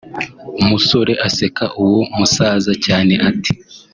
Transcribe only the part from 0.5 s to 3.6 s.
umusore aseka uwo musaza cyane ati